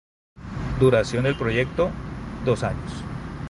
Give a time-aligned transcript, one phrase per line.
[0.79, 1.91] Duración del proyecto:
[2.43, 3.03] dos años.